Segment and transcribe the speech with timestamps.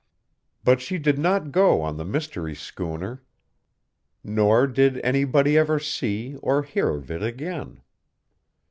[0.63, 3.21] But she did not go on the mystery schooner,
[4.23, 7.83] nor did anybody ever see or hear of it again.